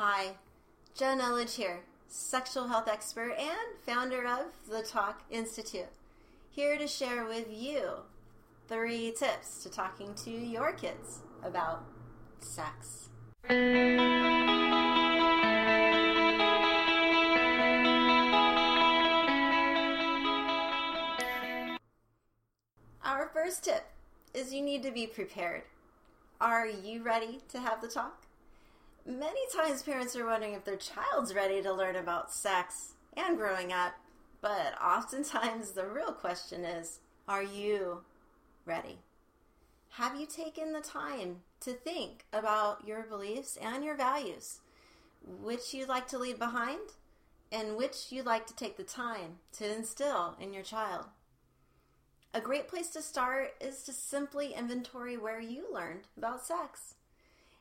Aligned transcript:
Hi, 0.00 0.36
Jen 0.94 1.18
Elledge 1.18 1.56
here, 1.56 1.80
sexual 2.06 2.68
health 2.68 2.86
expert 2.86 3.32
and 3.32 3.82
founder 3.84 4.24
of 4.28 4.52
the 4.70 4.80
Talk 4.80 5.24
Institute. 5.28 5.88
Here 6.52 6.78
to 6.78 6.86
share 6.86 7.24
with 7.24 7.48
you 7.50 7.82
three 8.68 9.10
tips 9.10 9.60
to 9.64 9.68
talking 9.68 10.14
to 10.22 10.30
your 10.30 10.70
kids 10.70 11.22
about 11.42 11.82
sex. 12.38 13.08
Our 23.02 23.26
first 23.34 23.64
tip 23.64 23.82
is 24.32 24.54
you 24.54 24.62
need 24.62 24.84
to 24.84 24.92
be 24.92 25.08
prepared. 25.08 25.62
Are 26.40 26.68
you 26.68 27.02
ready 27.02 27.40
to 27.48 27.58
have 27.58 27.80
the 27.80 27.88
talk? 27.88 28.27
Many 29.08 29.40
times 29.56 29.82
parents 29.82 30.14
are 30.16 30.26
wondering 30.26 30.52
if 30.52 30.66
their 30.66 30.76
child's 30.76 31.34
ready 31.34 31.62
to 31.62 31.72
learn 31.72 31.96
about 31.96 32.30
sex 32.30 32.92
and 33.16 33.38
growing 33.38 33.72
up, 33.72 33.94
but 34.42 34.74
oftentimes 34.82 35.70
the 35.70 35.86
real 35.86 36.12
question 36.12 36.62
is 36.62 37.00
are 37.26 37.42
you 37.42 38.02
ready? 38.66 38.98
Have 39.92 40.20
you 40.20 40.26
taken 40.26 40.74
the 40.74 40.82
time 40.82 41.36
to 41.60 41.72
think 41.72 42.26
about 42.34 42.86
your 42.86 43.02
beliefs 43.02 43.56
and 43.56 43.82
your 43.82 43.96
values, 43.96 44.60
which 45.26 45.72
you'd 45.72 45.88
like 45.88 46.06
to 46.08 46.18
leave 46.18 46.38
behind, 46.38 46.92
and 47.50 47.78
which 47.78 48.12
you'd 48.12 48.26
like 48.26 48.46
to 48.48 48.54
take 48.54 48.76
the 48.76 48.82
time 48.82 49.38
to 49.52 49.74
instill 49.74 50.36
in 50.38 50.52
your 50.52 50.62
child? 50.62 51.06
A 52.34 52.42
great 52.42 52.68
place 52.68 52.90
to 52.90 53.00
start 53.00 53.54
is 53.58 53.82
to 53.84 53.92
simply 53.94 54.52
inventory 54.52 55.16
where 55.16 55.40
you 55.40 55.64
learned 55.72 56.08
about 56.14 56.44
sex 56.44 56.96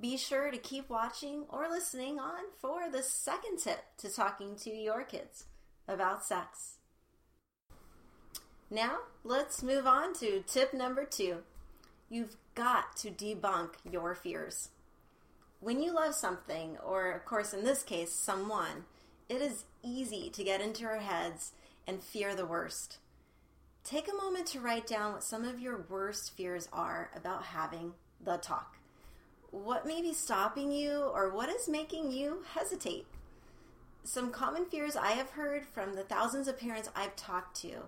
Be 0.00 0.16
sure 0.16 0.50
to 0.50 0.58
keep 0.58 0.88
watching 0.88 1.44
or 1.48 1.68
listening 1.68 2.18
on 2.18 2.44
for 2.60 2.90
the 2.90 3.02
second 3.02 3.58
tip 3.58 3.84
to 3.98 4.08
talking 4.08 4.56
to 4.56 4.70
your 4.70 5.02
kids 5.02 5.44
about 5.88 6.24
sex. 6.24 6.76
Now, 8.72 8.98
let's 9.24 9.64
move 9.64 9.84
on 9.84 10.14
to 10.20 10.44
tip 10.46 10.72
number 10.72 11.04
two. 11.04 11.38
You've 12.08 12.36
got 12.54 12.96
to 12.98 13.10
debunk 13.10 13.70
your 13.90 14.14
fears. 14.14 14.68
When 15.58 15.82
you 15.82 15.92
love 15.92 16.14
something, 16.14 16.78
or 16.78 17.10
of 17.10 17.24
course 17.24 17.52
in 17.52 17.64
this 17.64 17.82
case, 17.82 18.12
someone, 18.12 18.84
it 19.28 19.42
is 19.42 19.64
easy 19.82 20.30
to 20.30 20.44
get 20.44 20.60
into 20.60 20.84
our 20.84 20.98
heads 20.98 21.50
and 21.84 22.00
fear 22.00 22.36
the 22.36 22.46
worst. 22.46 22.98
Take 23.82 24.08
a 24.08 24.14
moment 24.14 24.46
to 24.48 24.60
write 24.60 24.86
down 24.86 25.14
what 25.14 25.24
some 25.24 25.44
of 25.44 25.58
your 25.58 25.84
worst 25.88 26.36
fears 26.36 26.68
are 26.72 27.10
about 27.16 27.46
having 27.46 27.94
the 28.24 28.36
talk. 28.36 28.76
What 29.50 29.84
may 29.84 30.00
be 30.00 30.12
stopping 30.12 30.70
you, 30.70 31.10
or 31.12 31.34
what 31.34 31.48
is 31.48 31.68
making 31.68 32.12
you 32.12 32.44
hesitate? 32.54 33.06
Some 34.04 34.30
common 34.30 34.64
fears 34.64 34.94
I 34.94 35.12
have 35.12 35.30
heard 35.30 35.66
from 35.66 35.96
the 35.96 36.04
thousands 36.04 36.46
of 36.46 36.60
parents 36.60 36.88
I've 36.94 37.16
talked 37.16 37.56
to 37.62 37.86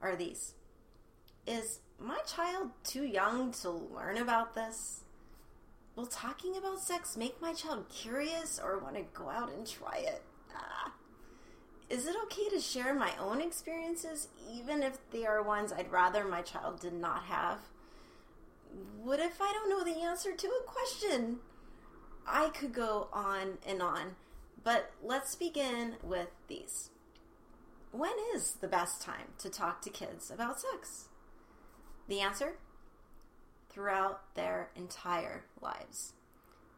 are 0.00 0.16
these 0.16 0.54
Is 1.46 1.80
my 1.98 2.18
child 2.26 2.70
too 2.84 3.04
young 3.04 3.52
to 3.62 3.70
learn 3.70 4.18
about 4.18 4.54
this? 4.54 5.04
Will 5.96 6.06
talking 6.06 6.56
about 6.56 6.80
sex 6.80 7.16
make 7.16 7.40
my 7.42 7.52
child 7.52 7.88
curious 7.88 8.60
or 8.62 8.78
want 8.78 8.96
to 8.96 9.02
go 9.12 9.28
out 9.28 9.52
and 9.52 9.66
try 9.66 9.98
it? 9.98 10.22
Ah. 10.54 10.92
Is 11.90 12.06
it 12.06 12.16
okay 12.24 12.48
to 12.50 12.60
share 12.60 12.94
my 12.94 13.12
own 13.20 13.40
experiences, 13.40 14.28
even 14.50 14.82
if 14.82 14.98
they 15.10 15.26
are 15.26 15.42
ones 15.42 15.72
I'd 15.72 15.90
rather 15.90 16.24
my 16.24 16.42
child 16.42 16.80
did 16.80 16.94
not 16.94 17.24
have? 17.24 17.58
What 19.02 19.18
if 19.18 19.40
I 19.42 19.52
don't 19.52 19.68
know 19.68 19.84
the 19.84 20.00
answer 20.00 20.32
to 20.32 20.46
a 20.46 20.62
question? 20.64 21.38
I 22.26 22.50
could 22.50 22.72
go 22.72 23.08
on 23.12 23.58
and 23.66 23.82
on, 23.82 24.14
but 24.62 24.92
let's 25.02 25.34
begin 25.34 25.96
with 26.02 26.28
these 26.46 26.90
when 27.92 28.12
is 28.34 28.52
the 28.54 28.68
best 28.68 29.02
time 29.02 29.34
to 29.38 29.50
talk 29.50 29.82
to 29.82 29.90
kids 29.90 30.30
about 30.30 30.60
sex? 30.60 31.08
The 32.08 32.20
answer? 32.20 32.54
Throughout 33.68 34.34
their 34.34 34.70
entire 34.76 35.44
lives. 35.60 36.12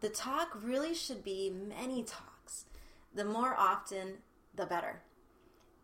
The 0.00 0.08
talk 0.08 0.48
really 0.62 0.94
should 0.94 1.22
be 1.22 1.50
many 1.50 2.02
talks. 2.02 2.64
The 3.14 3.24
more 3.24 3.54
often, 3.56 4.18
the 4.54 4.66
better. 4.66 5.02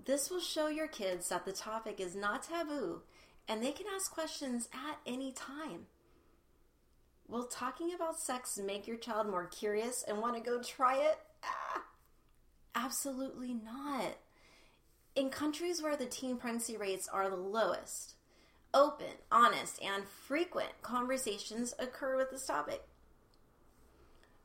This 0.05 0.31
will 0.31 0.41
show 0.41 0.69
your 0.69 0.89
kids 0.89 1.29
that 1.29 1.45
the 1.45 1.53
topic 1.53 2.01
is 2.01 2.15
not 2.17 2.43
taboo 2.43 3.03
and 3.47 3.63
they 3.63 3.73
can 3.73 3.87
ask 3.95 4.13
questions 4.13 4.69
at 4.73 4.99
any 5.07 5.33
time. 5.33 5.87
Will 7.29 7.45
talking 7.45 7.93
about 7.95 8.19
sex 8.19 8.59
make 8.59 8.87
your 8.87 8.97
child 8.97 9.29
more 9.29 9.47
curious 9.47 10.05
and 10.07 10.19
want 10.19 10.35
to 10.35 10.41
go 10.41 10.63
try 10.63 10.97
it? 10.97 11.19
Ah, 11.45 11.83
absolutely 12.75 13.55
not. 13.55 14.17
In 15.19 15.31
countries 15.31 15.83
where 15.83 15.97
the 15.97 16.07
teen 16.07 16.37
pregnancy 16.37 16.77
rates 16.77 17.09
are 17.09 17.29
the 17.29 17.35
lowest, 17.35 18.15
open, 18.73 19.17
honest, 19.33 19.83
and 19.83 20.05
frequent 20.07 20.81
conversations 20.81 21.75
occur 21.81 22.17
with 22.17 22.31
this 22.31 22.47
topic. 22.47 22.85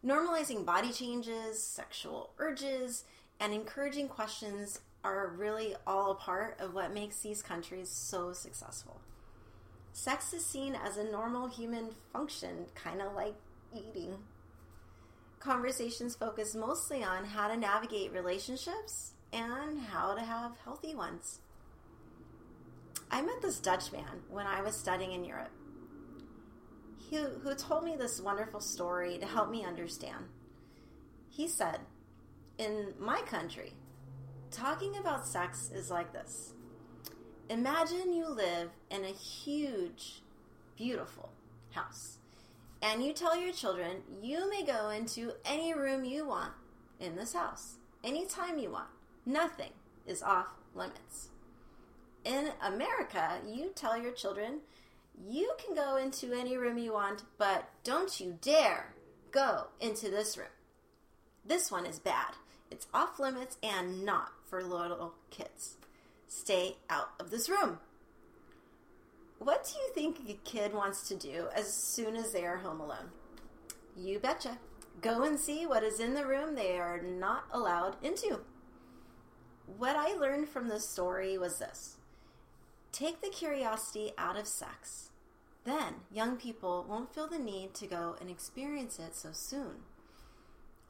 Normalizing 0.03 0.65
body 0.65 0.91
changes, 0.91 1.61
sexual 1.61 2.31
urges, 2.39 3.05
and 3.39 3.53
encouraging 3.53 4.07
questions 4.07 4.79
are 5.03 5.35
really 5.37 5.75
all 5.85 6.09
a 6.09 6.15
part 6.15 6.59
of 6.59 6.73
what 6.73 6.91
makes 6.91 7.19
these 7.21 7.43
countries 7.43 7.89
so 7.89 8.33
successful. 8.33 8.99
Sex 9.91 10.33
is 10.33 10.43
seen 10.43 10.73
as 10.73 10.97
a 10.97 11.03
normal 11.03 11.49
human 11.49 11.89
function, 12.11 12.65
kind 12.73 12.99
of 12.99 13.13
like 13.13 13.35
eating. 13.75 14.17
Conversations 15.39 16.15
focus 16.15 16.55
mostly 16.55 17.03
on 17.03 17.25
how 17.25 17.47
to 17.47 17.57
navigate 17.57 18.11
relationships 18.11 19.13
and 19.33 19.79
how 19.79 20.13
to 20.13 20.21
have 20.21 20.51
healthy 20.63 20.95
ones. 20.95 21.39
I 23.11 23.21
met 23.21 23.41
this 23.41 23.59
Dutch 23.59 23.91
man 23.91 24.21
when 24.29 24.47
I 24.47 24.61
was 24.61 24.77
studying 24.77 25.11
in 25.11 25.25
Europe. 25.25 25.51
who, 27.09 27.25
who 27.43 27.53
told 27.55 27.83
me 27.83 27.95
this 27.95 28.21
wonderful 28.21 28.59
story 28.59 29.17
to 29.17 29.25
help 29.25 29.49
me 29.49 29.65
understand. 29.65 30.25
He 31.29 31.47
said, 31.47 31.79
In 32.57 32.93
my 32.99 33.21
country, 33.21 33.73
talking 34.51 34.97
about 34.97 35.27
sex 35.27 35.69
is 35.73 35.89
like 35.89 36.13
this 36.13 36.53
Imagine 37.49 38.13
you 38.13 38.29
live 38.29 38.69
in 38.89 39.03
a 39.03 39.09
huge, 39.09 40.21
beautiful 40.77 41.29
house, 41.71 42.17
and 42.81 43.03
you 43.03 43.13
tell 43.13 43.35
your 43.35 43.53
children 43.53 44.03
you 44.21 44.49
may 44.49 44.63
go 44.63 44.89
into 44.89 45.33
any 45.45 45.73
room 45.73 46.05
you 46.05 46.27
want 46.27 46.53
in 46.99 47.15
this 47.15 47.33
house, 47.33 47.75
anytime 48.03 48.57
you 48.57 48.71
want. 48.71 48.89
Nothing 49.25 49.71
is 50.05 50.21
off 50.21 50.47
limits. 50.75 51.29
In 52.25 52.51
America, 52.61 53.39
you 53.45 53.71
tell 53.73 53.97
your 54.01 54.11
children 54.11 54.59
you 55.27 55.53
can 55.63 55.75
go 55.75 55.95
into 55.97 56.33
any 56.33 56.57
room 56.57 56.77
you 56.77 56.93
want, 56.93 57.23
but 57.37 57.69
don't 57.83 58.19
you 58.19 58.37
dare 58.41 58.93
go 59.31 59.67
into 59.79 60.09
this 60.09 60.37
room. 60.37 60.47
This 61.45 61.71
one 61.71 61.85
is 61.85 61.99
bad. 61.99 62.33
It's 62.71 62.87
off 62.93 63.19
limits 63.19 63.57
and 63.61 64.03
not 64.03 64.29
for 64.45 64.63
little 64.63 65.13
kids. 65.29 65.77
Stay 66.27 66.77
out 66.89 67.09
of 67.19 67.29
this 67.29 67.49
room. 67.49 67.79
What 69.39 69.65
do 69.65 69.77
you 69.77 69.89
think 69.93 70.27
a 70.27 70.49
kid 70.49 70.73
wants 70.73 71.07
to 71.09 71.15
do 71.15 71.47
as 71.55 71.71
soon 71.71 72.15
as 72.15 72.31
they 72.31 72.45
are 72.45 72.57
home 72.57 72.79
alone? 72.79 73.11
You 73.95 74.19
betcha. 74.19 74.57
Go 75.01 75.23
and 75.23 75.39
see 75.39 75.65
what 75.65 75.83
is 75.83 75.99
in 75.99 76.13
the 76.13 76.25
room 76.25 76.55
they 76.55 76.77
are 76.79 77.01
not 77.01 77.45
allowed 77.51 77.97
into. 78.01 78.39
What 79.77 79.95
I 79.95 80.13
learned 80.13 80.49
from 80.49 80.67
this 80.67 80.89
story 80.89 81.37
was 81.37 81.59
this 81.59 81.97
take 82.91 83.21
the 83.21 83.29
curiosity 83.29 84.11
out 84.17 84.37
of 84.37 84.47
sex. 84.47 85.09
Then 85.63 85.95
young 86.11 86.37
people 86.37 86.85
won't 86.87 87.13
feel 87.13 87.27
the 87.27 87.39
need 87.39 87.73
to 87.75 87.87
go 87.87 88.15
and 88.21 88.29
experience 88.29 88.99
it 88.99 89.15
so 89.15 89.29
soon. 89.31 89.83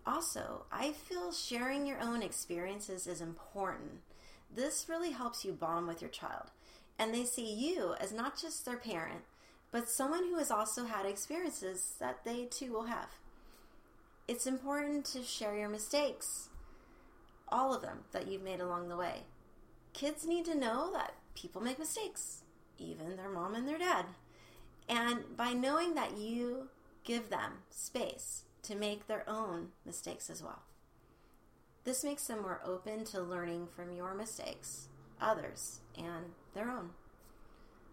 Also, 0.05 0.65
I 0.71 0.91
feel 0.91 1.31
sharing 1.31 1.85
your 1.85 2.01
own 2.01 2.21
experiences 2.21 3.07
is 3.07 3.21
important. 3.21 4.01
This 4.53 4.87
really 4.89 5.11
helps 5.11 5.45
you 5.45 5.53
bond 5.53 5.87
with 5.87 6.01
your 6.01 6.09
child, 6.09 6.51
and 6.99 7.13
they 7.13 7.23
see 7.23 7.53
you 7.53 7.95
as 8.01 8.11
not 8.11 8.39
just 8.39 8.65
their 8.65 8.77
parent, 8.77 9.21
but 9.71 9.87
someone 9.87 10.25
who 10.25 10.37
has 10.37 10.51
also 10.51 10.85
had 10.85 11.05
experiences 11.05 11.95
that 11.99 12.25
they 12.25 12.45
too 12.45 12.73
will 12.73 12.87
have. 12.87 13.09
It's 14.27 14.45
important 14.45 15.05
to 15.05 15.23
share 15.23 15.57
your 15.57 15.69
mistakes, 15.69 16.49
all 17.53 17.73
of 17.73 17.83
them 17.83 17.99
that 18.11 18.27
you've 18.27 18.43
made 18.43 18.59
along 18.59 18.89
the 18.89 18.97
way. 18.97 19.21
Kids 19.93 20.25
need 20.25 20.43
to 20.45 20.55
know 20.57 20.91
that 20.91 21.13
people 21.35 21.61
make 21.61 21.77
mistakes, 21.77 22.41
even 22.79 23.15
their 23.15 23.29
mom 23.29 23.53
and 23.53 23.67
their 23.67 23.77
dad. 23.77 24.05
And 24.89 25.37
by 25.37 25.53
knowing 25.53 25.93
that 25.93 26.17
you 26.17 26.69
give 27.03 27.29
them 27.29 27.59
space 27.69 28.43
to 28.63 28.75
make 28.75 29.07
their 29.07 29.23
own 29.29 29.67
mistakes 29.85 30.29
as 30.29 30.41
well. 30.41 30.63
This 31.83 32.03
makes 32.03 32.25
them 32.27 32.41
more 32.41 32.61
open 32.65 33.03
to 33.05 33.21
learning 33.21 33.67
from 33.67 33.93
your 33.93 34.13
mistakes, 34.13 34.87
others, 35.21 35.81
and 35.97 36.31
their 36.53 36.71
own. 36.71 36.91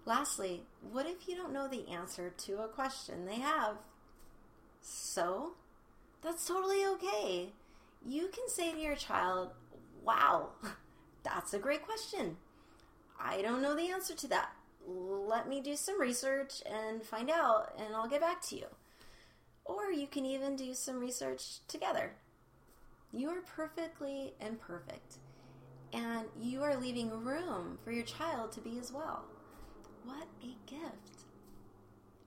Lastly, 0.06 0.62
what 0.90 1.06
if 1.06 1.28
you 1.28 1.36
don't 1.36 1.52
know 1.52 1.68
the 1.68 1.88
answer 1.88 2.32
to 2.44 2.62
a 2.62 2.68
question 2.68 3.26
they 3.26 3.40
have? 3.40 3.76
So, 4.80 5.54
that's 6.22 6.46
totally 6.46 6.84
okay. 6.86 7.52
You 8.06 8.28
can 8.28 8.48
say 8.48 8.72
to 8.72 8.78
your 8.78 8.96
child, 8.96 9.50
Wow, 10.02 10.50
that's 11.22 11.54
a 11.54 11.58
great 11.58 11.84
question. 11.84 12.36
I 13.22 13.42
don't 13.42 13.62
know 13.62 13.76
the 13.76 13.90
answer 13.90 14.14
to 14.14 14.28
that. 14.28 14.50
Let 14.86 15.48
me 15.48 15.60
do 15.60 15.76
some 15.76 16.00
research 16.00 16.62
and 16.64 17.02
find 17.02 17.30
out, 17.30 17.74
and 17.78 17.94
I'll 17.94 18.08
get 18.08 18.22
back 18.22 18.40
to 18.48 18.56
you. 18.56 18.66
Or 19.64 19.92
you 19.92 20.06
can 20.06 20.24
even 20.24 20.56
do 20.56 20.74
some 20.74 20.98
research 20.98 21.58
together. 21.68 22.12
You 23.12 23.28
are 23.28 23.42
perfectly 23.42 24.32
imperfect, 24.40 25.18
and 25.92 26.26
you 26.40 26.62
are 26.62 26.76
leaving 26.76 27.10
room 27.10 27.78
for 27.84 27.92
your 27.92 28.04
child 28.04 28.52
to 28.52 28.60
be 28.60 28.78
as 28.78 28.92
well. 28.92 29.24
What 30.04 30.28
a 30.42 30.70
gift! 30.70 31.24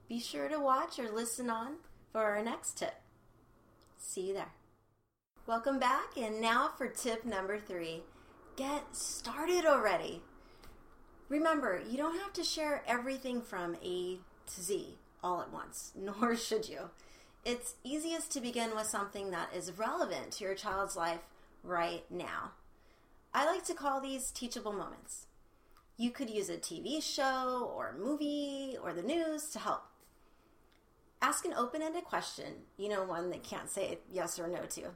Be 0.08 0.20
sure 0.20 0.48
to 0.48 0.60
watch 0.60 0.98
or 0.98 1.10
listen 1.10 1.50
on 1.50 1.76
for 2.12 2.22
our 2.22 2.42
next 2.42 2.78
tip. 2.78 2.94
See 3.98 4.28
you 4.28 4.34
there. 4.34 4.52
Welcome 5.46 5.78
back, 5.78 6.16
and 6.16 6.40
now 6.40 6.70
for 6.78 6.88
tip 6.88 7.26
number 7.26 7.58
three 7.58 8.00
get 8.56 8.96
started 8.96 9.66
already. 9.66 10.22
Remember, 11.28 11.82
you 11.86 11.98
don't 11.98 12.18
have 12.18 12.32
to 12.32 12.42
share 12.42 12.82
everything 12.86 13.42
from 13.42 13.76
A 13.84 14.20
to 14.46 14.62
Z 14.62 14.96
all 15.22 15.42
at 15.42 15.52
once, 15.52 15.92
nor 16.00 16.34
should 16.34 16.66
you. 16.66 16.88
It's 17.44 17.74
easiest 17.84 18.30
to 18.30 18.40
begin 18.40 18.74
with 18.74 18.86
something 18.86 19.32
that 19.32 19.54
is 19.54 19.76
relevant 19.76 20.32
to 20.32 20.44
your 20.44 20.54
child's 20.54 20.96
life 20.96 21.20
right 21.62 22.10
now. 22.10 22.52
I 23.34 23.44
like 23.44 23.66
to 23.66 23.74
call 23.74 24.00
these 24.00 24.30
teachable 24.30 24.72
moments. 24.72 25.26
You 25.98 26.10
could 26.10 26.30
use 26.30 26.48
a 26.48 26.56
TV 26.56 27.02
show 27.02 27.70
or 27.76 27.90
a 27.90 27.98
movie 27.98 28.78
or 28.82 28.94
the 28.94 29.02
news 29.02 29.50
to 29.50 29.58
help. 29.58 29.82
Ask 31.20 31.44
an 31.44 31.52
open 31.52 31.82
ended 31.82 32.04
question, 32.04 32.62
you 32.78 32.88
know, 32.88 33.04
one 33.04 33.28
that 33.28 33.42
can't 33.42 33.68
say 33.68 33.98
yes 34.10 34.38
or 34.38 34.48
no 34.48 34.62
to, 34.70 34.92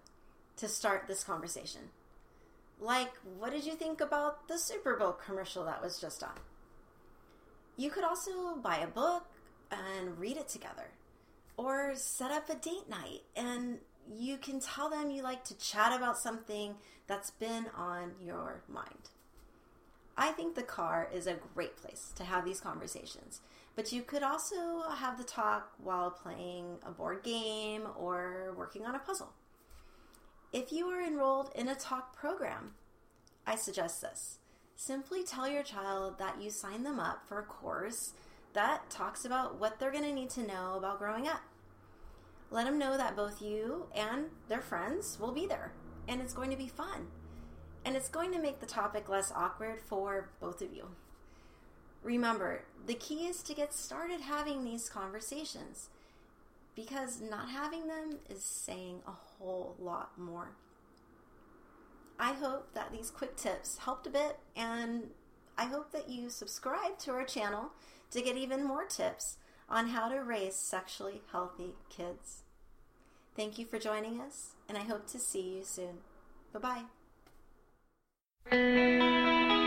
to 0.58 0.68
start 0.68 1.06
this 1.06 1.24
conversation. 1.24 1.90
Like, 2.80 3.12
what 3.38 3.50
did 3.50 3.64
you 3.64 3.74
think 3.74 4.00
about 4.00 4.46
the 4.46 4.58
Super 4.58 4.96
Bowl 4.96 5.12
commercial 5.12 5.64
that 5.64 5.82
was 5.82 6.00
just 6.00 6.22
on? 6.22 6.38
You 7.76 7.90
could 7.90 8.04
also 8.04 8.56
buy 8.56 8.78
a 8.78 8.86
book 8.86 9.26
and 9.70 10.18
read 10.18 10.36
it 10.36 10.48
together, 10.48 10.90
or 11.56 11.92
set 11.94 12.30
up 12.30 12.48
a 12.48 12.54
date 12.54 12.88
night 12.88 13.22
and 13.36 13.78
you 14.10 14.38
can 14.38 14.60
tell 14.60 14.88
them 14.88 15.10
you 15.10 15.22
like 15.22 15.44
to 15.44 15.58
chat 15.58 15.92
about 15.94 16.16
something 16.16 16.74
that's 17.06 17.30
been 17.32 17.66
on 17.76 18.12
your 18.24 18.62
mind. 18.68 19.10
I 20.16 20.30
think 20.32 20.54
the 20.54 20.62
car 20.62 21.08
is 21.12 21.26
a 21.26 21.36
great 21.54 21.76
place 21.76 22.12
to 22.16 22.24
have 22.24 22.44
these 22.44 22.60
conversations, 22.60 23.40
but 23.76 23.92
you 23.92 24.02
could 24.02 24.22
also 24.22 24.82
have 24.96 25.18
the 25.18 25.24
talk 25.24 25.72
while 25.82 26.10
playing 26.10 26.78
a 26.84 26.90
board 26.90 27.22
game 27.22 27.82
or 27.98 28.54
working 28.56 28.84
on 28.84 28.94
a 28.94 28.98
puzzle. 28.98 29.32
If 30.52 30.72
you 30.72 30.86
are 30.88 31.00
enrolled 31.00 31.50
in 31.54 31.68
a 31.68 31.74
talk 31.74 32.16
program, 32.16 32.72
I 33.46 33.56
suggest 33.56 34.00
this. 34.00 34.38
Simply 34.76 35.22
tell 35.22 35.48
your 35.48 35.62
child 35.62 36.18
that 36.18 36.40
you 36.40 36.50
signed 36.50 36.86
them 36.86 37.00
up 37.00 37.26
for 37.26 37.38
a 37.38 37.44
course 37.44 38.12
that 38.54 38.88
talks 38.90 39.24
about 39.24 39.58
what 39.58 39.78
they're 39.78 39.92
going 39.92 40.04
to 40.04 40.12
need 40.12 40.30
to 40.30 40.46
know 40.46 40.74
about 40.76 40.98
growing 40.98 41.28
up. 41.28 41.42
Let 42.50 42.64
them 42.64 42.78
know 42.78 42.96
that 42.96 43.16
both 43.16 43.42
you 43.42 43.86
and 43.94 44.26
their 44.48 44.62
friends 44.62 45.18
will 45.20 45.32
be 45.32 45.46
there, 45.46 45.72
and 46.06 46.20
it's 46.20 46.32
going 46.32 46.50
to 46.50 46.56
be 46.56 46.68
fun 46.68 47.08
and 47.88 47.96
it's 47.96 48.08
going 48.08 48.32
to 48.32 48.38
make 48.38 48.60
the 48.60 48.66
topic 48.66 49.08
less 49.08 49.32
awkward 49.34 49.80
for 49.80 50.28
both 50.40 50.60
of 50.60 50.74
you. 50.74 50.88
Remember, 52.02 52.64
the 52.86 52.94
key 52.94 53.26
is 53.26 53.42
to 53.42 53.54
get 53.54 53.72
started 53.72 54.20
having 54.20 54.62
these 54.62 54.90
conversations 54.90 55.88
because 56.78 57.20
not 57.20 57.50
having 57.50 57.88
them 57.88 58.20
is 58.30 58.44
saying 58.44 59.00
a 59.04 59.10
whole 59.10 59.74
lot 59.80 60.16
more. 60.16 60.50
I 62.20 62.34
hope 62.34 62.72
that 62.74 62.92
these 62.92 63.10
quick 63.10 63.34
tips 63.34 63.78
helped 63.78 64.06
a 64.06 64.10
bit, 64.10 64.38
and 64.54 65.08
I 65.56 65.64
hope 65.64 65.90
that 65.90 66.08
you 66.08 66.30
subscribe 66.30 66.96
to 67.00 67.10
our 67.10 67.24
channel 67.24 67.72
to 68.12 68.22
get 68.22 68.36
even 68.36 68.62
more 68.64 68.84
tips 68.84 69.38
on 69.68 69.88
how 69.88 70.08
to 70.08 70.22
raise 70.22 70.54
sexually 70.54 71.20
healthy 71.32 71.74
kids. 71.90 72.44
Thank 73.34 73.58
you 73.58 73.66
for 73.66 73.80
joining 73.80 74.20
us, 74.20 74.54
and 74.68 74.78
I 74.78 74.82
hope 74.82 75.08
to 75.08 75.18
see 75.18 75.56
you 75.56 75.64
soon. 75.64 75.98
Bye 76.52 76.84
bye. 78.52 79.57